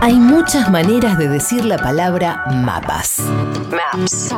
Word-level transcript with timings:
Hay 0.00 0.14
muchas 0.14 0.70
maneras 0.70 1.18
de 1.18 1.28
decir 1.28 1.64
la 1.64 1.78
palabra 1.78 2.44
mapas. 2.52 3.20
Maps. 3.70 4.32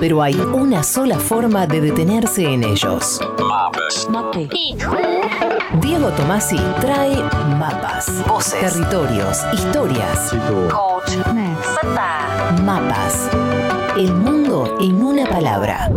Pero 0.00 0.22
hay 0.22 0.34
una 0.34 0.82
sola 0.82 1.18
forma 1.18 1.66
de 1.66 1.80
detenerse 1.80 2.44
en 2.44 2.64
ellos. 2.64 3.20
Diego 5.80 6.08
Tomasi 6.10 6.58
trae 6.80 7.22
mapas, 7.58 8.26
voces, 8.26 8.60
territorios, 8.60 9.42
historias. 9.52 10.34
Mapas. 12.64 13.30
El 13.96 14.12
mundo 14.12 14.76
en 14.80 15.02
una 15.02 15.26
palabra. 15.26 15.88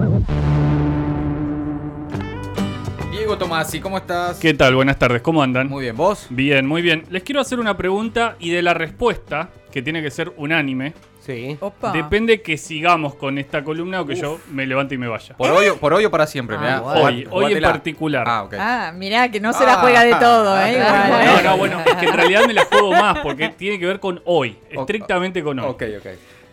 Diego 3.29 3.37
Tomasi, 3.37 3.79
¿cómo 3.79 3.95
estás? 3.99 4.39
¿Qué 4.39 4.55
tal? 4.55 4.73
Buenas 4.73 4.97
tardes, 4.97 5.21
¿cómo 5.21 5.43
andan? 5.43 5.67
Muy 5.69 5.83
bien, 5.83 5.95
¿vos? 5.95 6.25
Bien, 6.31 6.65
muy 6.65 6.81
bien. 6.81 7.03
Les 7.11 7.21
quiero 7.21 7.39
hacer 7.39 7.59
una 7.59 7.77
pregunta 7.77 8.35
y 8.39 8.49
de 8.49 8.63
la 8.63 8.73
respuesta, 8.73 9.49
que 9.71 9.83
tiene 9.83 10.01
que 10.01 10.09
ser 10.09 10.33
unánime, 10.35 10.95
Sí. 11.19 11.55
Opa. 11.59 11.91
depende 11.91 12.41
que 12.41 12.57
sigamos 12.57 13.13
con 13.13 13.37
esta 13.37 13.63
columna 13.63 14.01
o 14.01 14.07
que 14.07 14.15
yo 14.15 14.39
me 14.51 14.65
levante 14.65 14.95
y 14.95 14.97
me 14.97 15.07
vaya. 15.07 15.37
Por 15.37 15.51
hoy, 15.51 15.67
o- 15.67 15.77
por 15.77 15.93
hoy 15.93 16.05
o 16.05 16.09
para 16.09 16.25
siempre, 16.25 16.55
Ah, 16.57 16.59
mirá. 16.59 16.81
Hoy, 16.81 17.27
hoy 17.29 17.53
en 17.53 17.61
particular. 17.61 18.23
Ah, 18.27 18.41
ok. 18.45 18.55
Ah, 18.57 18.91
mirá, 18.95 19.29
que 19.29 19.39
no 19.39 19.53
se 19.53 19.63
la 19.63 19.73
Ah, 19.73 19.81
juega 19.81 20.03
de 20.05 20.15
todo, 20.15 20.51
ah, 20.51 20.67
¿eh? 20.67 20.73
Igual, 20.73 21.09
No, 21.25 21.39
¿eh? 21.39 21.43
no, 21.43 21.57
bueno, 21.57 21.79
es 21.85 21.95
que 21.97 22.05
en 22.07 22.13
realidad 22.13 22.47
me 22.47 22.53
la 22.55 22.65
juego 22.65 22.93
más 22.93 23.19
porque 23.19 23.49
tiene 23.55 23.77
que 23.77 23.85
ver 23.85 23.99
con 23.99 24.23
hoy, 24.25 24.57
estrictamente 24.71 25.43
con 25.43 25.59
hoy. 25.59 25.67
Ok, 25.69 25.83
ok. 25.99 26.07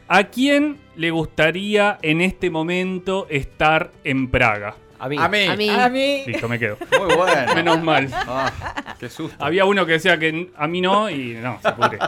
¿A 0.09 0.24
quién 0.24 0.77
le 0.95 1.10
gustaría 1.10 1.96
en 2.02 2.20
este 2.20 2.51
momento 2.51 3.27
estar 3.30 3.93
en 4.04 4.30
Praga? 4.30 4.74
A 4.98 5.09
mí. 5.09 5.16
A 5.18 5.28
mí. 5.28 5.46
A 5.46 5.56
mí. 5.56 5.68
A 5.70 5.88
mí. 5.88 6.23
Listo, 6.27 6.48
me 6.48 6.59
quedo. 6.59 6.77
Muy 6.98 7.14
bueno. 7.14 7.54
Menos 7.54 7.82
mal. 7.82 8.09
Ah, 8.12 8.95
qué 8.98 9.09
susto. 9.09 9.37
Había 9.45 9.64
uno 9.64 9.84
que 9.87 9.92
decía 9.92 10.18
que 10.18 10.50
a 10.56 10.66
mí 10.66 10.80
no 10.80 11.09
y 11.10 11.34
no, 11.34 11.59
se 11.62 11.73
pudre. 11.73 11.98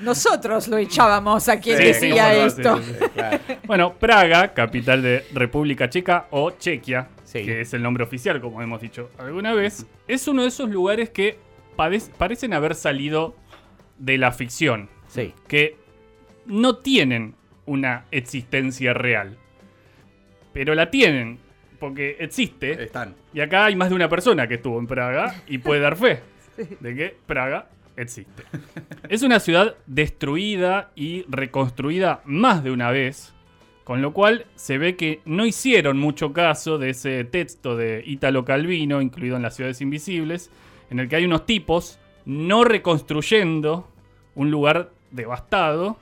Nosotros 0.00 0.68
lo 0.68 0.76
echábamos 0.78 1.48
a 1.48 1.58
quien 1.58 1.76
Sí, 1.78 1.84
decía 1.84 2.34
esto. 2.46 2.78
sí, 2.82 2.92
sí. 2.98 3.04
Claro. 3.14 3.38
Bueno, 3.64 3.94
Praga, 3.94 4.54
capital 4.54 5.02
de 5.02 5.24
República 5.32 5.90
Checa 5.90 6.26
o 6.30 6.52
Chequia, 6.52 7.08
Sí. 7.24 7.44
que 7.44 7.60
es 7.62 7.74
el 7.74 7.82
nombre 7.82 8.04
oficial, 8.04 8.40
como 8.40 8.62
hemos 8.62 8.80
dicho 8.80 9.10
alguna 9.18 9.52
vez, 9.54 9.86
es 10.06 10.28
uno 10.28 10.42
de 10.42 10.48
esos 10.48 10.70
lugares 10.70 11.10
que 11.10 11.38
parecen 11.76 12.54
haber 12.54 12.74
salido 12.74 13.34
de 13.98 14.18
la 14.18 14.30
ficción, 14.32 14.88
Sí. 15.08 15.34
que 15.48 15.76
no 16.46 16.76
tienen 16.76 17.34
una 17.66 18.04
existencia 18.12 18.94
real, 18.94 19.36
pero 20.52 20.74
la 20.74 20.90
tienen 20.90 21.38
porque 21.78 22.16
existe. 22.18 22.84
Están. 22.84 23.14
Y 23.32 23.40
acá 23.40 23.66
hay 23.66 23.76
más 23.76 23.88
de 23.88 23.94
una 23.94 24.08
persona 24.08 24.46
que 24.46 24.54
estuvo 24.54 24.78
en 24.78 24.86
Praga 24.86 25.42
y 25.46 25.58
puede 25.58 25.80
dar 25.80 25.96
fe 25.96 26.20
de 26.80 26.94
que 26.94 27.16
Praga 27.26 27.68
existe. 27.96 28.44
Es 29.08 29.22
una 29.22 29.40
ciudad 29.40 29.76
destruida 29.86 30.92
y 30.94 31.24
reconstruida 31.28 32.22
más 32.24 32.62
de 32.62 32.70
una 32.70 32.90
vez, 32.90 33.34
con 33.84 34.02
lo 34.02 34.12
cual 34.12 34.46
se 34.54 34.78
ve 34.78 34.96
que 34.96 35.20
no 35.24 35.46
hicieron 35.46 35.98
mucho 35.98 36.32
caso 36.32 36.78
de 36.78 36.90
ese 36.90 37.24
texto 37.24 37.76
de 37.76 38.02
Italo 38.06 38.44
Calvino, 38.44 39.00
incluido 39.00 39.36
en 39.36 39.42
Las 39.42 39.56
Ciudades 39.56 39.80
Invisibles, 39.80 40.50
en 40.90 41.00
el 41.00 41.08
que 41.08 41.16
hay 41.16 41.24
unos 41.24 41.46
tipos 41.46 41.98
no 42.24 42.64
reconstruyendo 42.64 43.88
un 44.34 44.50
lugar 44.50 44.90
devastado, 45.10 45.98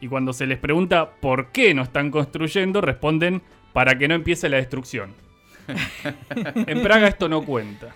y 0.00 0.08
cuando 0.08 0.32
se 0.32 0.46
les 0.46 0.58
pregunta 0.58 1.10
por 1.20 1.52
qué 1.52 1.74
no 1.74 1.82
están 1.82 2.10
construyendo, 2.10 2.80
responden 2.80 3.42
para 3.72 3.96
que 3.96 4.08
no 4.08 4.14
empiece 4.14 4.48
la 4.48 4.56
destrucción. 4.56 5.14
en 6.66 6.82
Praga 6.82 7.08
esto 7.08 7.28
no 7.28 7.42
cuenta. 7.42 7.94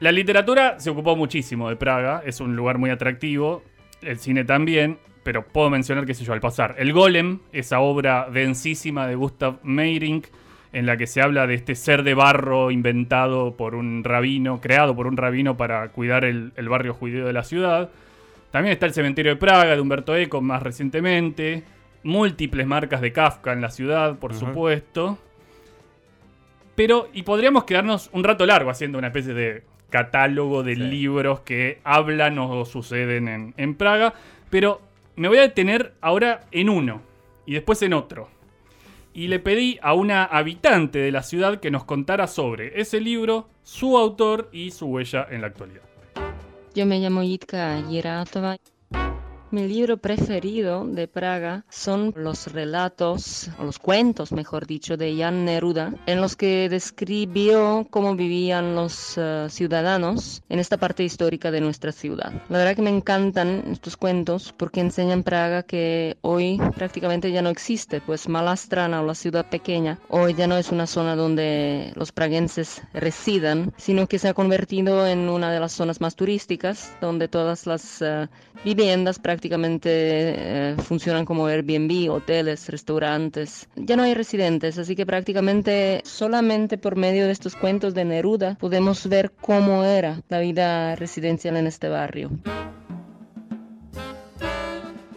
La 0.00 0.10
literatura 0.10 0.80
se 0.80 0.90
ocupó 0.90 1.14
muchísimo 1.14 1.68
de 1.68 1.76
Praga, 1.76 2.22
es 2.26 2.40
un 2.40 2.56
lugar 2.56 2.78
muy 2.78 2.90
atractivo, 2.90 3.62
el 4.00 4.18
cine 4.18 4.44
también, 4.44 4.98
pero 5.22 5.46
puedo 5.46 5.70
mencionar, 5.70 6.06
qué 6.06 6.14
sé 6.14 6.24
yo, 6.24 6.32
al 6.32 6.40
pasar. 6.40 6.74
El 6.78 6.92
Golem, 6.92 7.38
esa 7.52 7.78
obra 7.78 8.28
densísima 8.28 9.06
de 9.06 9.14
Gustav 9.14 9.60
Meyrink, 9.62 10.26
en 10.72 10.86
la 10.86 10.96
que 10.96 11.06
se 11.06 11.20
habla 11.20 11.46
de 11.46 11.54
este 11.54 11.74
ser 11.74 12.02
de 12.02 12.14
barro 12.14 12.70
inventado 12.70 13.56
por 13.56 13.74
un 13.74 14.02
rabino, 14.02 14.60
creado 14.60 14.96
por 14.96 15.06
un 15.06 15.16
rabino 15.16 15.56
para 15.56 15.88
cuidar 15.90 16.24
el, 16.24 16.52
el 16.56 16.68
barrio 16.68 16.94
judío 16.94 17.26
de 17.26 17.32
la 17.32 17.44
ciudad. 17.44 17.90
También 18.50 18.72
está 18.72 18.86
el 18.86 18.94
cementerio 18.94 19.32
de 19.32 19.36
Praga 19.36 19.74
de 19.74 19.80
Humberto 19.80 20.16
Eco 20.16 20.40
más 20.40 20.62
recientemente. 20.62 21.62
Múltiples 22.04 22.66
marcas 22.66 23.00
de 23.00 23.12
Kafka 23.12 23.52
en 23.52 23.60
la 23.60 23.70
ciudad, 23.70 24.18
por 24.18 24.34
supuesto. 24.34 25.18
Pero, 26.74 27.08
y 27.12 27.22
podríamos 27.22 27.64
quedarnos 27.64 28.10
un 28.12 28.24
rato 28.24 28.46
largo 28.46 28.70
haciendo 28.70 28.98
una 28.98 29.08
especie 29.08 29.34
de 29.34 29.62
catálogo 29.90 30.62
de 30.62 30.74
libros 30.74 31.40
que 31.40 31.80
hablan 31.84 32.38
o 32.38 32.64
suceden 32.64 33.28
en, 33.28 33.54
en 33.56 33.74
Praga. 33.74 34.14
Pero 34.50 34.80
me 35.16 35.28
voy 35.28 35.38
a 35.38 35.42
detener 35.42 35.94
ahora 36.00 36.46
en 36.50 36.70
uno 36.70 37.02
y 37.46 37.54
después 37.54 37.82
en 37.82 37.92
otro. 37.92 38.28
Y 39.14 39.28
le 39.28 39.38
pedí 39.38 39.78
a 39.82 39.92
una 39.92 40.24
habitante 40.24 40.98
de 40.98 41.12
la 41.12 41.22
ciudad 41.22 41.60
que 41.60 41.70
nos 41.70 41.84
contara 41.84 42.26
sobre 42.26 42.80
ese 42.80 43.00
libro, 43.00 43.48
su 43.62 43.98
autor 43.98 44.48
y 44.52 44.70
su 44.70 44.86
huella 44.86 45.26
en 45.30 45.42
la 45.42 45.48
actualidad. 45.48 45.82
Yo 46.74 46.86
me 46.86 46.98
llamo 46.98 47.22
Yitka 47.22 47.86
Yeratova. 47.88 48.56
Mi 49.52 49.68
libro 49.68 49.98
preferido 49.98 50.86
de 50.86 51.06
Praga 51.08 51.66
son 51.68 52.14
los 52.16 52.50
relatos, 52.54 53.50
o 53.58 53.64
los 53.64 53.78
cuentos, 53.78 54.32
mejor 54.32 54.66
dicho, 54.66 54.96
de 54.96 55.14
Jan 55.14 55.44
Neruda, 55.44 55.92
en 56.06 56.22
los 56.22 56.36
que 56.36 56.70
describió 56.70 57.86
cómo 57.90 58.16
vivían 58.16 58.74
los 58.74 59.18
eh, 59.18 59.48
ciudadanos 59.50 60.42
en 60.48 60.58
esta 60.58 60.78
parte 60.78 61.04
histórica 61.04 61.50
de 61.50 61.60
nuestra 61.60 61.92
ciudad. 61.92 62.32
La 62.48 62.56
verdad 62.56 62.76
que 62.76 62.80
me 62.80 62.96
encantan 62.96 63.64
estos 63.70 63.98
cuentos 63.98 64.54
porque 64.56 64.80
enseñan 64.80 65.22
Praga 65.22 65.64
que 65.64 66.16
hoy 66.22 66.58
prácticamente 66.74 67.30
ya 67.30 67.42
no 67.42 67.50
existe, 67.50 68.00
pues 68.00 68.30
Malastrana 68.30 69.02
o 69.02 69.06
la 69.06 69.14
ciudad 69.14 69.50
pequeña 69.50 69.98
hoy 70.08 70.32
ya 70.32 70.46
no 70.46 70.56
es 70.56 70.72
una 70.72 70.86
zona 70.86 71.14
donde 71.14 71.92
los 71.94 72.10
praguenses 72.10 72.80
residan, 72.94 73.74
sino 73.76 74.06
que 74.06 74.18
se 74.18 74.28
ha 74.28 74.34
convertido 74.34 75.06
en 75.06 75.28
una 75.28 75.52
de 75.52 75.60
las 75.60 75.72
zonas 75.72 76.00
más 76.00 76.16
turísticas, 76.16 76.96
donde 77.02 77.28
todas 77.28 77.66
las 77.66 78.00
eh, 78.00 78.28
viviendas 78.64 79.18
prácticamente 79.18 79.41
eh, 79.50 80.76
funcionan 80.78 81.24
como 81.24 81.46
Airbnb, 81.46 82.10
hoteles, 82.10 82.68
restaurantes. 82.68 83.68
Ya 83.76 83.96
no 83.96 84.02
hay 84.02 84.14
residentes, 84.14 84.78
así 84.78 84.96
que 84.96 85.06
prácticamente 85.06 86.02
solamente 86.04 86.78
por 86.78 86.96
medio 86.96 87.26
de 87.26 87.32
estos 87.32 87.56
cuentos 87.56 87.94
de 87.94 88.04
Neruda 88.04 88.56
podemos 88.60 89.06
ver 89.08 89.32
cómo 89.40 89.84
era 89.84 90.22
la 90.28 90.40
vida 90.40 90.96
residencial 90.96 91.56
en 91.56 91.66
este 91.66 91.88
barrio. 91.88 92.30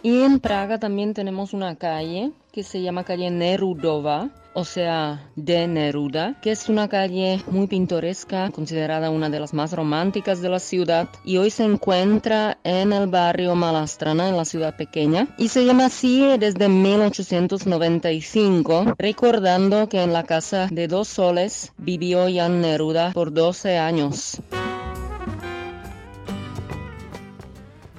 Y 0.02 0.22
en 0.22 0.38
Praga 0.38 0.78
también 0.78 1.14
tenemos 1.14 1.52
una 1.52 1.74
calle 1.74 2.30
que 2.56 2.64
se 2.64 2.80
llama 2.80 3.04
calle 3.04 3.30
Nerudova, 3.30 4.30
o 4.54 4.64
sea, 4.64 5.28
de 5.36 5.68
Neruda, 5.68 6.40
que 6.40 6.52
es 6.52 6.70
una 6.70 6.88
calle 6.88 7.42
muy 7.50 7.66
pintoresca, 7.66 8.50
considerada 8.50 9.10
una 9.10 9.28
de 9.28 9.38
las 9.38 9.52
más 9.52 9.74
románticas 9.74 10.40
de 10.40 10.48
la 10.48 10.58
ciudad, 10.58 11.10
y 11.22 11.36
hoy 11.36 11.50
se 11.50 11.64
encuentra 11.64 12.56
en 12.64 12.94
el 12.94 13.08
barrio 13.08 13.54
Malastrana, 13.54 14.30
en 14.30 14.38
la 14.38 14.46
ciudad 14.46 14.74
pequeña, 14.74 15.28
y 15.36 15.48
se 15.48 15.66
llama 15.66 15.84
así 15.84 16.26
desde 16.38 16.70
1895, 16.70 18.94
recordando 18.96 19.90
que 19.90 20.02
en 20.02 20.14
la 20.14 20.22
casa 20.22 20.68
de 20.70 20.88
dos 20.88 21.08
soles 21.08 21.74
vivió 21.76 22.24
Jan 22.34 22.62
Neruda 22.62 23.12
por 23.12 23.34
12 23.34 23.76
años. 23.76 24.40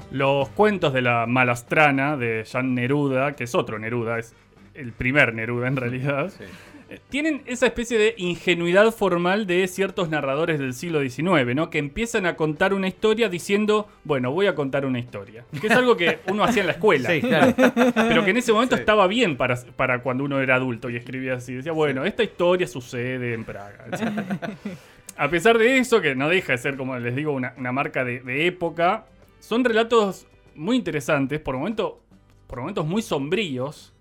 Los 0.09 0.49
cuentos 0.49 0.93
de 0.93 1.03
la 1.03 1.27
Malastrana 1.27 2.17
de 2.17 2.43
Jan 2.51 2.73
Neruda, 2.73 3.35
que 3.35 3.43
es 3.43 3.53
otro 3.53 3.77
Neruda, 3.77 4.17
es 4.17 4.33
el 4.77 4.91
primer 4.93 5.33
Neruda 5.33 5.67
en 5.67 5.75
realidad, 5.75 6.31
eh, 6.89 6.99
tienen 7.09 7.41
esa 7.45 7.65
especie 7.65 7.97
de 7.97 8.13
ingenuidad 8.17 8.91
formal 8.93 9.45
de 9.45 9.67
ciertos 9.67 10.09
narradores 10.09 10.59
del 10.59 10.73
siglo 10.73 11.01
XIX, 11.01 11.53
¿no? 11.53 11.69
Que 11.69 11.79
empiezan 11.79 12.25
a 12.25 12.35
contar 12.35 12.73
una 12.73 12.87
historia 12.87 13.27
diciendo, 13.27 13.89
bueno, 14.05 14.31
voy 14.31 14.47
a 14.47 14.55
contar 14.55 14.85
una 14.85 14.99
historia. 14.99 15.43
Que 15.59 15.67
es 15.67 15.73
algo 15.73 15.97
que 15.97 16.19
uno 16.27 16.43
hacía 16.43 16.61
en 16.61 16.67
la 16.67 16.73
escuela. 16.73 17.09
Sí, 17.09 17.21
claro. 17.21 17.53
Pero 17.93 18.23
que 18.23 18.31
en 18.31 18.37
ese 18.37 18.53
momento 18.53 18.75
estaba 18.75 19.07
bien 19.07 19.35
para, 19.35 19.57
para 19.75 20.01
cuando 20.01 20.23
uno 20.23 20.39
era 20.39 20.55
adulto 20.55 20.89
y 20.89 20.95
escribía 20.95 21.35
así. 21.35 21.55
Decía, 21.55 21.73
bueno, 21.73 22.05
esta 22.05 22.23
historia 22.23 22.67
sucede 22.67 23.33
en 23.33 23.43
Praga. 23.43 23.85
etc. 23.91 24.41
A 25.17 25.29
pesar 25.29 25.57
de 25.57 25.79
eso, 25.79 25.99
que 25.99 26.13
no 26.13 26.29
deja 26.29 26.51
de 26.51 26.59
ser, 26.59 26.77
como 26.77 26.97
les 26.99 27.15
digo, 27.15 27.31
una, 27.31 27.53
una 27.57 27.71
marca 27.71 28.05
de, 28.05 28.19
de 28.19 28.45
época, 28.45 29.07
son 29.39 29.65
relatos 29.65 30.27
muy 30.53 30.75
interesantes, 30.75 31.39
por, 31.39 31.57
momento, 31.57 32.01
por 32.45 32.59
momentos 32.59 32.85
muy 32.85 33.01
sombríos. 33.01 33.93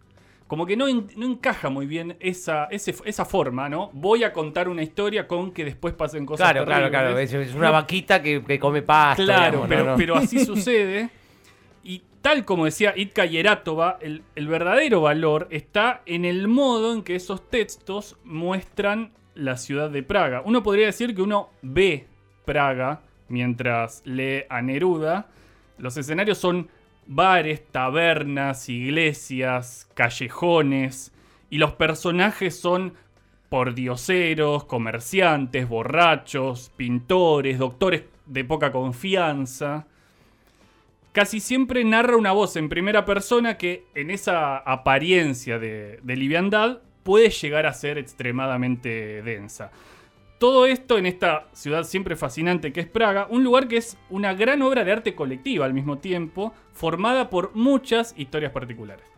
Como 0.46 0.64
que 0.64 0.76
no, 0.76 0.86
no 1.16 1.26
encaja 1.26 1.70
muy 1.70 1.86
bien 1.86 2.16
esa, 2.20 2.66
ese- 2.66 2.94
esa 3.04 3.24
forma, 3.24 3.68
¿no? 3.68 3.90
Voy 3.92 4.22
a 4.22 4.32
contar 4.32 4.68
una 4.68 4.82
historia 4.82 5.26
con 5.26 5.50
que 5.50 5.64
después 5.64 5.92
pasen 5.94 6.24
cosas 6.24 6.50
Claro, 6.52 6.64
claro, 6.64 6.88
claro. 6.88 7.08
terribles. 7.14 7.32
Es, 7.34 7.48
es 7.48 7.54
una 7.56 7.70
vaquita 7.72 8.22
que, 8.22 8.42
que 8.44 8.58
come 8.60 8.82
pasto. 8.82 9.24
Claro, 9.24 9.66
digamos, 9.66 9.68
pero, 9.68 9.94
pero 9.96 10.14
así 10.16 10.44
sucede. 10.44 11.10
Y 11.82 12.02
tal 12.20 12.44
como 12.44 12.64
decía 12.66 12.92
Itka 12.96 13.24
Yeratova, 13.24 13.98
el, 14.00 14.22
el 14.36 14.46
verdadero 14.46 15.00
valor 15.00 15.48
está 15.50 16.02
en 16.06 16.24
el 16.24 16.46
modo 16.46 16.92
en 16.92 17.02
que 17.02 17.16
esos 17.16 17.48
textos 17.50 18.16
muestran 18.22 19.12
la 19.34 19.56
ciudad 19.56 19.90
de 19.90 20.02
Praga. 20.04 20.42
Uno 20.44 20.62
podría 20.62 20.86
decir 20.86 21.14
que 21.14 21.22
uno 21.22 21.50
ve 21.62 22.06
Praga 22.44 23.00
mientras 23.28 24.00
lee 24.04 24.44
a 24.48 24.62
Neruda. 24.62 25.26
Los 25.78 25.96
escenarios 25.96 26.38
son 26.38 26.68
bares, 27.06 27.66
tabernas, 27.70 28.68
iglesias, 28.68 29.88
callejones, 29.94 31.12
y 31.50 31.58
los 31.58 31.72
personajes 31.72 32.58
son 32.58 32.94
pordioseros, 33.48 34.64
comerciantes, 34.64 35.68
borrachos, 35.68 36.72
pintores, 36.76 37.58
doctores 37.58 38.04
de 38.26 38.44
poca 38.44 38.72
confianza. 38.72 39.86
Casi 41.12 41.40
siempre 41.40 41.84
narra 41.84 42.16
una 42.16 42.32
voz 42.32 42.56
en 42.56 42.68
primera 42.68 43.04
persona 43.04 43.56
que 43.56 43.84
en 43.94 44.10
esa 44.10 44.58
apariencia 44.58 45.58
de, 45.58 46.00
de 46.02 46.16
liviandad 46.16 46.80
puede 47.04 47.30
llegar 47.30 47.66
a 47.66 47.72
ser 47.72 47.98
extremadamente 47.98 49.22
densa. 49.22 49.70
Todo 50.38 50.66
esto 50.66 50.98
en 50.98 51.06
esta 51.06 51.48
ciudad 51.52 51.84
siempre 51.84 52.14
fascinante 52.14 52.70
que 52.70 52.80
es 52.80 52.86
Praga, 52.86 53.26
un 53.30 53.42
lugar 53.42 53.68
que 53.68 53.78
es 53.78 53.96
una 54.10 54.34
gran 54.34 54.60
obra 54.60 54.84
de 54.84 54.92
arte 54.92 55.14
colectiva 55.14 55.64
al 55.64 55.72
mismo 55.72 55.96
tiempo, 55.96 56.52
formada 56.74 57.30
por 57.30 57.54
muchas 57.54 58.12
historias 58.18 58.52
particulares. 58.52 59.15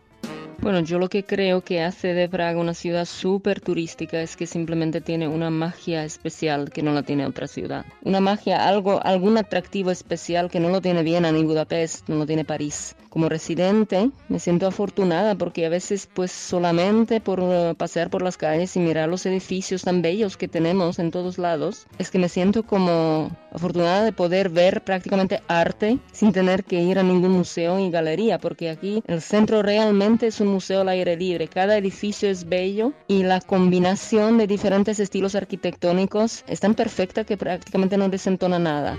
Bueno, 0.61 0.81
yo 0.81 0.99
lo 0.99 1.07
que 1.07 1.23
creo 1.23 1.61
que 1.61 1.81
hace 1.81 2.13
de 2.13 2.27
Praga 2.27 2.59
una 2.59 2.73
ciudad 2.73 3.05
súper 3.05 3.61
turística 3.61 4.21
es 4.21 4.35
que 4.35 4.45
simplemente 4.45 4.99
tiene 4.99 5.25
una 5.25 5.49
magia 5.49 6.03
especial 6.03 6.69
que 6.69 6.83
no 6.83 6.91
la 6.91 7.03
tiene 7.03 7.25
otra 7.25 7.47
ciudad. 7.47 7.85
Una 8.03 8.19
magia, 8.19 8.67
algo, 8.67 8.99
algún 9.01 9.37
atractivo 9.37 9.89
especial 9.89 10.51
que 10.51 10.59
no 10.59 10.67
lo 10.67 10.81
tiene 10.81 11.01
Viena 11.01 11.31
ni 11.31 11.45
Budapest, 11.45 12.09
no 12.09 12.17
lo 12.17 12.25
tiene 12.25 12.43
París. 12.43 12.97
Como 13.07 13.29
residente 13.29 14.11
me 14.27 14.39
siento 14.39 14.67
afortunada 14.67 15.33
porque 15.33 15.65
a 15.65 15.69
veces 15.69 16.09
pues 16.13 16.31
solamente 16.31 17.21
por 17.21 17.39
uh, 17.39 17.73
pasear 17.75 18.09
por 18.09 18.21
las 18.21 18.35
calles 18.35 18.75
y 18.75 18.79
mirar 18.81 19.07
los 19.07 19.25
edificios 19.25 19.83
tan 19.83 20.01
bellos 20.01 20.35
que 20.35 20.49
tenemos 20.49 20.99
en 20.99 21.09
todos 21.09 21.37
lados, 21.37 21.87
es 21.97 22.11
que 22.11 22.19
me 22.19 22.29
siento 22.29 22.63
como 22.63 23.31
afortunada 23.51 24.03
de 24.03 24.11
poder 24.11 24.49
ver 24.49 24.83
prácticamente 24.83 25.41
arte 25.47 25.97
sin 26.11 26.33
tener 26.33 26.65
que 26.65 26.81
ir 26.81 26.99
a 26.99 27.03
ningún 27.03 27.31
museo 27.31 27.79
y 27.79 27.89
galería, 27.89 28.37
porque 28.39 28.69
aquí 28.69 29.01
el 29.07 29.21
centro 29.21 29.63
realmente 29.63 30.27
es 30.27 30.39
un 30.39 30.48
museo 30.49 30.81
al 30.81 30.89
aire 30.89 31.15
libre. 31.15 31.47
Cada 31.47 31.77
edificio 31.77 32.29
es 32.29 32.47
bello 32.47 32.93
y 33.07 33.23
la 33.23 33.41
combinación 33.41 34.37
de 34.37 34.47
diferentes 34.47 34.99
estilos 34.99 35.35
arquitectónicos 35.35 36.43
es 36.47 36.59
tan 36.59 36.75
perfecta 36.75 37.23
que 37.23 37.37
prácticamente 37.37 37.97
no 37.97 38.09
desentona 38.09 38.59
nada. 38.59 38.97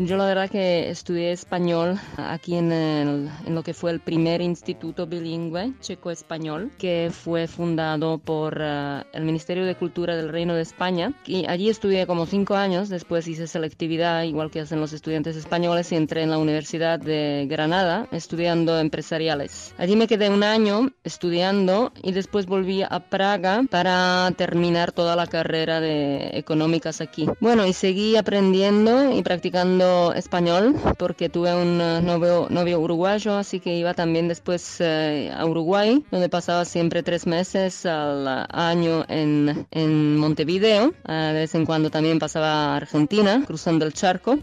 Yo 0.00 0.16
la 0.16 0.26
verdad 0.26 0.48
que 0.48 0.90
estudié 0.90 1.32
español 1.32 1.98
aquí 2.18 2.54
en, 2.54 2.70
el- 2.70 3.28
en 3.44 3.54
lo 3.56 3.64
que 3.64 3.74
fue 3.74 3.90
el 3.90 3.98
primer 3.98 4.40
instituto 4.40 5.08
bilingüe 5.08 5.72
checo-español 5.80 6.70
que 6.78 7.10
fue 7.12 7.48
fundado 7.48 8.18
por 8.18 8.58
eh, 8.60 9.02
el 9.12 9.24
Ministerio 9.24 9.66
de 9.66 9.74
Cultura 9.74 10.14
del 10.14 10.28
Reino 10.28 10.54
de 10.54 10.62
España. 10.62 11.12
Y 11.26 11.46
allí 11.48 11.68
estudié 11.68 12.06
como 12.06 12.26
cinco 12.26 12.54
años, 12.54 12.88
después 12.88 13.26
hice 13.26 13.48
selectividad 13.48 14.22
igual 14.22 14.52
que 14.52 14.60
hacen 14.60 14.78
los 14.78 14.92
estudiantes 14.92 15.34
españoles 15.34 15.90
y 15.90 15.96
entré 15.96 16.22
en 16.22 16.30
la 16.30 16.38
Universidad 16.38 17.00
de 17.00 17.46
Granada 17.50 18.06
estudiando 18.12 18.78
empresariales. 18.78 19.74
Allí 19.78 19.96
me 19.96 20.06
quedé 20.06 20.30
un 20.30 20.44
año 20.44 20.92
estudiando 21.02 21.92
y 22.04 22.12
después 22.12 22.46
volví 22.46 22.84
a 22.88 23.00
Praga 23.00 23.64
para 23.68 24.30
terminar 24.36 24.92
toda 24.92 25.16
la 25.16 25.26
carrera 25.26 25.80
de 25.80 26.38
económicas 26.38 27.00
aquí. 27.00 27.26
Bueno, 27.40 27.66
y 27.66 27.72
seguí 27.72 28.14
aprendiendo 28.14 29.12
y 29.12 29.22
practicando 29.22 29.87
español 30.14 30.74
porque 30.98 31.28
tuve 31.28 31.54
un 31.54 31.80
eh, 31.80 32.00
novio, 32.02 32.46
novio 32.50 32.80
uruguayo, 32.80 33.36
así 33.36 33.60
que 33.60 33.76
iba 33.76 33.94
también 33.94 34.28
después 34.28 34.76
eh, 34.80 35.32
a 35.34 35.44
Uruguay, 35.46 36.04
donde 36.10 36.28
pasaba 36.28 36.64
siempre 36.64 37.02
tres 37.02 37.26
meses 37.26 37.86
al 37.86 38.46
año 38.50 39.04
en, 39.08 39.66
en 39.70 40.16
Montevideo. 40.16 40.94
Eh, 41.06 41.12
de 41.12 41.40
vez 41.40 41.54
en 41.54 41.66
cuando 41.66 41.90
también 41.90 42.18
pasaba 42.18 42.72
a 42.72 42.76
Argentina, 42.76 43.42
cruzando 43.46 43.84
el 43.84 43.92
charco. 43.92 44.38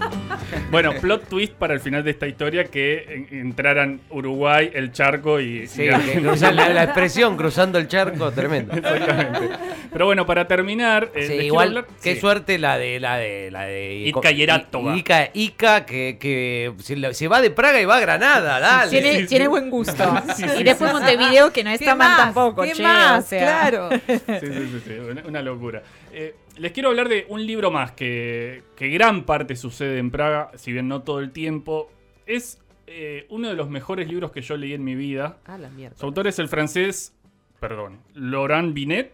Bueno, 0.70 0.92
plot 1.00 1.28
twist 1.28 1.52
para 1.54 1.74
el 1.74 1.80
final 1.80 2.02
de 2.04 2.10
esta 2.12 2.26
historia 2.26 2.64
que 2.64 3.26
en- 3.30 3.38
entraran 3.40 4.00
Uruguay, 4.10 4.70
el 4.74 4.92
charco 4.92 5.40
y... 5.40 5.66
Sí, 5.66 5.82
y- 5.82 5.88
la, 5.88 6.68
la 6.70 6.84
expresión 6.84 7.36
cruzando 7.36 7.78
el 7.78 7.88
charco, 7.88 8.30
tremendo. 8.32 8.74
Exactamente. 8.74 9.50
Pero 9.92 10.06
bueno, 10.06 10.24
para 10.26 10.46
terminar, 10.46 11.10
eh, 11.14 11.26
Sí, 11.26 11.32
igual, 11.46 11.84
qué 12.02 12.14
sí. 12.14 12.20
suerte 12.20 12.58
la 12.58 12.78
de 12.78 13.00
la 13.00 13.16
de 13.16 13.50
la 13.50 13.62
de 13.64 13.94
Ica 14.06 14.30
Yeratova. 14.30 14.96
Ica, 14.96 15.30
Ica, 15.34 15.84
que, 15.84 16.16
que 16.20 16.72
se, 16.78 17.28
va 17.28 17.40
de 17.40 17.50
Praga 17.50 17.80
y 17.80 17.84
va 17.84 17.96
a 17.96 18.00
Granada, 18.00 18.60
dale. 18.60 18.90
Tiene, 18.90 19.20
sí, 19.20 19.26
tiene 19.26 19.48
buen 19.48 19.68
gusto. 19.70 19.92
Sí, 20.36 20.44
sí, 20.48 20.60
y 20.60 20.62
después 20.64 20.92
Montevideo, 20.92 21.52
que 21.52 21.64
no 21.64 21.70
¿Qué 21.70 21.74
está 21.76 21.94
mal 21.94 22.08
más? 22.08 22.18
tampoco, 22.18 22.62
¿Qué 22.62 22.72
che, 22.72 22.82
más? 22.82 23.24
o 23.24 23.28
sea. 23.28 23.40
Claro. 23.68 23.88
Sí, 23.90 24.18
sí, 24.40 24.46
sí, 24.46 24.82
sí, 24.86 24.92
una, 25.10 25.22
una 25.26 25.42
locura. 25.42 25.82
Eh, 26.12 26.34
les 26.56 26.72
quiero 26.72 26.90
hablar 26.90 27.08
de 27.08 27.26
un 27.28 27.46
libro 27.46 27.70
más 27.70 27.92
que, 27.92 28.62
que 28.76 28.88
gran 28.88 29.24
parte 29.24 29.56
sucede 29.56 29.98
en 29.98 30.10
Praga, 30.10 30.50
si 30.56 30.72
bien 30.72 30.88
no 30.88 31.02
todo 31.02 31.20
el 31.20 31.30
tiempo. 31.30 31.90
Es 32.26 32.60
eh, 32.86 33.26
uno 33.28 33.48
de 33.48 33.54
los 33.54 33.70
mejores 33.70 34.08
libros 34.08 34.32
que 34.32 34.42
yo 34.42 34.56
leí 34.56 34.74
en 34.74 34.82
mi 34.82 34.94
vida. 34.94 35.38
Ah, 35.46 35.58
la 35.58 35.70
mierda. 35.70 35.96
Su 35.96 36.06
autor 36.06 36.26
es 36.26 36.38
el 36.38 36.48
francés, 36.48 37.14
perdón, 37.60 38.00
Laurent 38.14 38.74
Binet. 38.74 39.12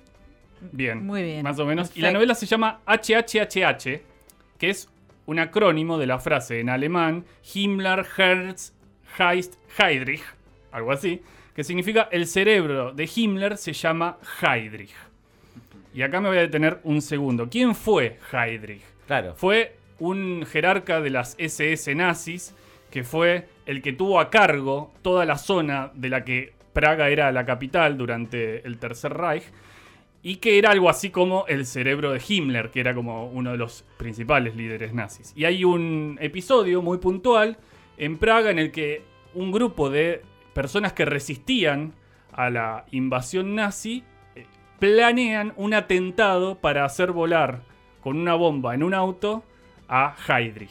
Bien, 0.72 1.04
Muy 1.04 1.22
bien, 1.22 1.42
Más 1.42 1.58
o 1.58 1.66
menos. 1.66 1.94
Y 1.94 2.00
la 2.00 2.10
novela 2.10 2.34
se 2.34 2.46
llama 2.46 2.80
HHHH, 2.86 4.00
que 4.58 4.70
es 4.70 4.88
un 5.26 5.38
acrónimo 5.38 5.98
de 5.98 6.06
la 6.06 6.18
frase 6.18 6.60
en 6.60 6.70
alemán 6.70 7.26
Himmler, 7.54 8.06
Herz, 8.16 8.72
Heist, 9.18 9.56
Heydrich, 9.78 10.22
algo 10.72 10.92
así, 10.92 11.20
que 11.54 11.62
significa 11.62 12.08
el 12.10 12.26
cerebro 12.26 12.92
de 12.92 13.08
Himmler 13.14 13.58
se 13.58 13.74
llama 13.74 14.18
Heydrich. 14.40 14.94
Y 15.96 16.02
acá 16.02 16.20
me 16.20 16.28
voy 16.28 16.36
a 16.36 16.42
detener 16.42 16.78
un 16.84 17.00
segundo. 17.00 17.48
¿Quién 17.48 17.74
fue 17.74 18.18
Heydrich? 18.30 18.82
Claro. 19.06 19.34
Fue 19.34 19.78
un 19.98 20.44
jerarca 20.44 21.00
de 21.00 21.08
las 21.08 21.34
SS 21.38 21.94
nazis 21.94 22.54
que 22.90 23.02
fue 23.02 23.48
el 23.64 23.80
que 23.80 23.94
tuvo 23.94 24.20
a 24.20 24.28
cargo 24.28 24.92
toda 25.00 25.24
la 25.24 25.38
zona 25.38 25.90
de 25.94 26.10
la 26.10 26.22
que 26.22 26.52
Praga 26.74 27.08
era 27.08 27.32
la 27.32 27.46
capital 27.46 27.96
durante 27.96 28.66
el 28.66 28.76
Tercer 28.76 29.14
Reich 29.14 29.44
y 30.22 30.36
que 30.36 30.58
era 30.58 30.70
algo 30.70 30.90
así 30.90 31.08
como 31.08 31.46
el 31.46 31.64
cerebro 31.64 32.12
de 32.12 32.20
Himmler, 32.28 32.70
que 32.70 32.80
era 32.80 32.94
como 32.94 33.28
uno 33.30 33.52
de 33.52 33.56
los 33.56 33.86
principales 33.96 34.54
líderes 34.54 34.92
nazis. 34.92 35.32
Y 35.34 35.46
hay 35.46 35.64
un 35.64 36.18
episodio 36.20 36.82
muy 36.82 36.98
puntual 36.98 37.56
en 37.96 38.18
Praga 38.18 38.50
en 38.50 38.58
el 38.58 38.70
que 38.70 39.02
un 39.32 39.50
grupo 39.50 39.88
de 39.88 40.20
personas 40.52 40.92
que 40.92 41.06
resistían 41.06 41.94
a 42.32 42.50
la 42.50 42.84
invasión 42.90 43.54
nazi 43.54 44.04
planean 44.78 45.52
un 45.56 45.74
atentado 45.74 46.58
para 46.58 46.84
hacer 46.84 47.12
volar 47.12 47.62
con 48.00 48.18
una 48.18 48.34
bomba 48.34 48.74
en 48.74 48.82
un 48.82 48.94
auto 48.94 49.42
a 49.88 50.14
Heydrich. 50.28 50.70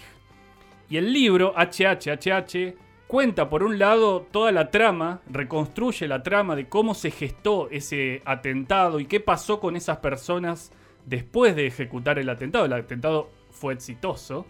Y 0.90 0.98
el 0.98 1.12
libro, 1.12 1.54
HHHH, 1.56 2.76
cuenta 3.08 3.50
por 3.50 3.64
un 3.64 3.80
lado 3.80 4.22
toda 4.32 4.52
la 4.52 4.70
trama, 4.70 5.22
reconstruye 5.28 6.08
la 6.08 6.22
trama 6.22 6.56
de 6.56 6.70
cómo 6.70 6.94
se 6.94 7.12
gestó 7.12 7.70
ese 7.72 8.22
atentado 8.26 9.00
y 9.00 9.06
qué 9.06 9.20
pasó 9.20 9.60
con 9.60 9.76
esas 9.76 9.98
personas 9.98 10.72
después 11.06 11.56
de 11.56 11.68
ejecutar 11.68 12.20
el 12.20 12.30
atentado. 12.30 12.66
El 12.66 12.74
atentado 12.74 13.32
fue 13.50 13.74
exitoso. 13.74 14.46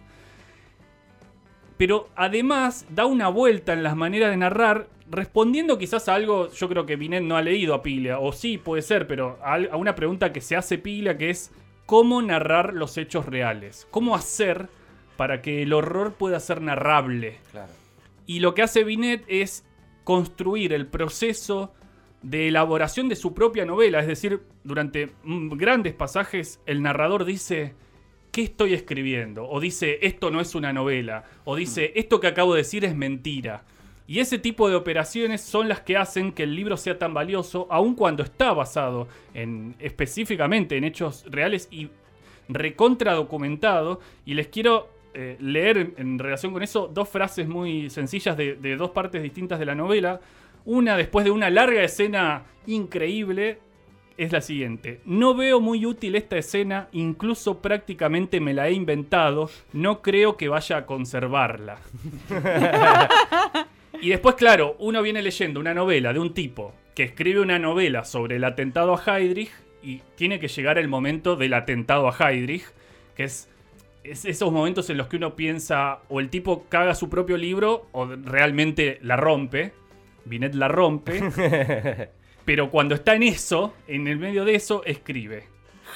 Pero 1.77 2.10
además 2.15 2.86
da 2.89 3.05
una 3.05 3.27
vuelta 3.27 3.74
en 3.74 3.84
las 3.84 3.96
maneras 3.96 4.32
de 4.32 4.38
narrar, 4.38 4.88
respondiendo 5.10 5.77
quizás 5.77 6.08
a 6.08 6.15
algo, 6.15 6.50
yo 6.51 6.70
creo 6.70 6.86
que 6.86 6.96
Binet 6.96 7.24
no 7.24 7.36
ha 7.36 7.41
leído 7.41 7.74
a 7.74 7.84
Piglia, 7.84 8.20
o 8.20 8.32
sí, 8.32 8.58
puede 8.58 8.82
ser, 8.82 9.08
pero 9.08 9.38
a, 9.44 9.75
una 9.75 9.96
pregunta 9.96 10.32
que 10.32 10.41
se 10.41 10.55
hace 10.55 10.77
Piglia, 10.77 11.17
que 11.17 11.29
es 11.29 11.51
cómo 11.86 12.22
narrar 12.22 12.74
los 12.74 12.98
hechos 12.98 13.25
reales. 13.25 13.88
¿Cómo 13.91 14.15
hacer 14.15 14.70
para 15.17 15.41
que 15.41 15.63
el 15.63 15.74
horror 15.74 16.13
pueda 16.13 16.39
ser 16.39 16.62
narrable? 16.62 17.39
Claro. 17.51 17.72
Y 18.25 18.39
lo 18.39 18.53
que 18.53 18.63
hace 18.63 18.84
Binet 18.84 19.24
es 19.27 19.65
construir 20.03 20.74
el 20.74 20.88
proceso 20.88 21.74
de 22.22 22.48
elaboración 22.48 23.08
de 23.08 23.15
su 23.15 23.34
propia 23.34 23.65
novela. 23.65 24.00
Es 24.00 24.08
decir, 24.08 24.41
durante 24.63 25.12
grandes 25.24 25.94
pasajes 25.94 26.60
el 26.65 26.82
narrador 26.82 27.25
dice, 27.25 27.75
¿qué 28.36 28.42
estoy 28.42 28.74
escribiendo? 28.74 29.48
O 29.48 29.62
dice, 29.62 29.98
esto 30.01 30.30
no 30.30 30.42
es 30.42 30.56
una 30.56 30.74
novela. 30.74 31.24
O 31.46 31.56
dice, 31.56 31.94
esto 31.96 32.20
que 32.20 32.27
acabo 32.27 32.54
de 32.54 32.63
decir 32.63 32.84
es 32.84 32.94
mentira. 32.94 33.63
Y 34.08 34.20
ese 34.20 34.38
tipo 34.39 34.68
de 34.68 34.75
operaciones 34.75 35.39
son 35.39 35.70
las 35.70 35.80
que 35.80 35.96
hacen 35.96 36.34
que 36.34 36.44
el 36.44 36.54
libro 36.54 36.75
sea 36.75 37.00
tan 37.00 37.13
valioso, 37.13 37.65
aun 37.70 37.96
cuando 37.96 38.24
está 38.24 38.51
basado 38.51 39.08
en 39.34 39.74
específicamente 39.80 40.75
en 40.75 40.84
hechos 40.84 41.24
reales 41.30 41.70
y 41.72 41.88
recontra 42.50 43.13
documentado. 43.13 44.01
Y 44.25 44.34
les 44.34 44.50
quiero 44.50 44.89
eh, 45.13 45.38
leer 45.39 45.94
en, 45.96 46.20
relación 46.20 46.51
con 46.51 46.62
eso 46.62 46.92
dos 46.94 47.08
frases 47.08 47.48
muy 47.48 47.89
sencillas 47.89 48.36
de 48.36 48.75
dos 48.75 48.89
partes 48.89 49.24
distintas 49.24 49.60
de 49.60 49.65
la 49.65 49.75
novela. 49.75 50.20
Una 50.65 50.98
después 50.98 51.24
de 51.24 51.32
una 51.32 51.50
larga 51.50 51.82
escena 51.82 52.44
increíble 52.68 53.60
es 54.17 54.31
la 54.31 54.41
siguiente. 54.41 55.01
No 55.05 55.36
veo 55.36 55.60
muy 55.60 55.86
útil 55.86 56.15
esta 56.15 56.38
escena, 56.38 56.88
incluso 56.91 57.62
prácticamente 57.62 58.39
me 58.39 58.53
la 58.53 58.67
he 58.67 58.74
inventado. 58.74 59.50
No 59.74 60.01
creo 60.01 60.38
que 60.38 60.48
vaya 60.48 60.77
a 60.77 60.86
conservarla. 60.86 61.79
y 64.01 64.10
después, 64.10 64.36
claro, 64.36 64.75
uno 64.79 65.01
viene 65.01 65.22
leyendo 65.22 65.60
una 65.60 65.74
novela 65.74 66.13
de 66.13 66.19
un 66.19 66.34
tipo 66.34 66.74
que 66.93 67.03
escribe 67.03 67.41
una 67.41 67.60
novela 67.60 68.05
sobre 68.05 68.38
el 68.38 68.43
atentado 68.45 68.95
a 68.95 69.19
Heydrich 69.19 69.51
y 69.84 70.01
tiene 70.15 70.39
que 70.39 70.48
llegar 70.48 70.77
el 70.77 70.88
momento 70.88 71.36
del 71.36 71.53
atentado 71.53 72.07
a 72.07 72.15
Heydrich, 72.17 72.63
que 73.15 73.25
es, 73.25 73.50
es 74.03 74.24
esos 74.24 74.51
momentos 74.51 74.89
en 74.89 74.98
los 74.98 75.07
que 75.07 75.17
uno 75.17 75.36
piensa 75.36 76.00
o 76.07 76.22
el 76.22 76.29
tipo 76.29 76.65
caga 76.69 76.95
su 76.95 77.10
propio 77.10 77.36
libro 77.36 77.89
o 77.91 78.05
realmente 78.05 78.98
la 79.01 79.17
rompe. 79.17 79.74
Binet 80.24 80.55
la 80.55 80.69
rompe. 80.69 81.22
pero 82.46 82.70
cuando 82.72 82.96
está 82.96 83.16
en 83.16 83.24
eso, 83.24 83.74
en 83.88 84.08
el 84.08 84.18
medio 84.18 84.46
de 84.46 84.56
eso, 84.56 84.84
escribe. 84.86 85.48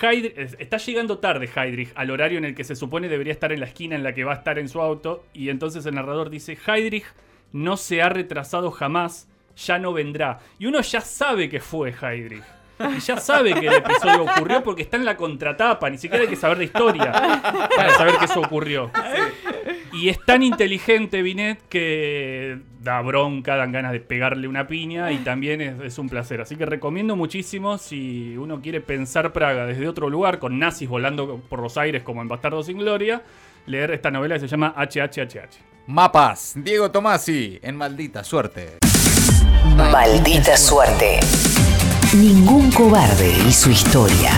Heydrich- 0.01 0.34
es- 0.38 0.56
está 0.60 0.77
llegando 0.77 1.18
tarde 1.20 1.50
Heydrich 1.53 1.91
al 1.96 2.10
horario 2.12 2.38
en 2.38 2.46
el 2.46 2.56
que 2.56 2.63
se 2.63 2.75
supone 2.75 3.08
debería 3.10 3.34
estar 3.34 3.51
en 3.51 3.60
la 3.60 3.65
esquina 3.65 3.96
en 3.96 4.03
la 4.03 4.13
que 4.13 4.24
va 4.24 4.34
a 4.34 4.36
estar 4.36 4.58
en 4.60 4.70
su 4.70 4.82
auto. 4.82 5.25
Y 5.34 5.50
entonces 5.50 5.86
el 5.86 5.96
narrador 5.96 6.29
dice, 6.29 6.58
Heydrich 6.68 7.06
no 7.51 7.77
se 7.77 8.01
ha 8.01 8.10
retrasado 8.10 8.72
jamás, 8.72 9.27
ya 9.58 9.77
no 9.79 9.91
vendrá. 9.94 10.39
Y 10.60 10.68
uno 10.68 10.82
ya 10.82 11.01
sabe 11.01 11.50
que 11.50 11.60
fue 11.60 11.94
Heydrich. 12.01 12.44
Y 12.96 13.00
ya 13.01 13.18
sabe 13.18 13.53
que 13.56 13.68
el 13.68 13.74
episodio 13.74 14.24
ocurrió 14.24 14.63
porque 14.63 14.84
está 14.84 14.96
en 14.96 15.03
la 15.03 15.18
contratapa, 15.18 15.89
ni 15.89 15.98
siquiera 15.98 16.24
hay 16.24 16.29
que 16.29 16.38
saber 16.38 16.60
de 16.60 16.63
historia 16.63 17.12
para 17.75 17.89
saber 17.98 18.15
que 18.18 18.24
eso 18.25 18.39
ocurrió. 18.39 18.89
Y 20.00 20.08
es 20.08 20.24
tan 20.24 20.44
inteligente 20.44 21.22
Binet 21.22 21.60
que 21.68 22.58
da 22.79 23.01
bronca, 23.01 23.58
dan 23.58 23.74
ganas 23.74 23.91
de 23.91 24.00
pegarle 24.00 24.48
una 24.48 24.65
piña 24.65 25.12
y 25.12 25.18
también 25.18 25.60
es, 25.60 25.82
es 25.82 25.98
un 25.98 26.08
placer. 26.08 26.39
Así 26.39 26.56
que 26.56 26.65
recomiendo 26.65 27.18
muchísimo 27.18 27.77
si 27.77 28.38
uno 28.38 28.62
quiere 28.62 28.79
pensar 28.79 29.34
Praga 29.34 29.65
desde 29.65 29.89
otro 29.89 30.10
lugar, 30.10 30.39
con 30.39 30.58
nazis 30.58 30.88
volando 30.88 31.41
por 31.50 31.62
los 31.62 31.77
aires 31.77 32.03
como 32.03 32.22
en 32.22 32.29
Bastardo 32.29 32.63
sin 32.63 32.77
Gloria, 32.77 33.24
leer 33.65 33.91
esta 33.91 34.10
novela 34.10 34.36
que 34.36 34.41
se 34.41 34.48
llama 34.48 34.74
HHHH. 34.77 35.58
Mapas. 35.88 36.53
Diego 36.56 36.89
Tomasi 36.91 37.60
en 37.62 37.75
Maldita 37.75 38.24
Suerte. 38.24 38.77
Maldita 39.75 40.56
suerte. 40.56 41.20
Ningún 42.15 42.72
cobarde 42.72 43.34
y 43.46 43.51
su 43.51 43.70
historia. 43.70 44.32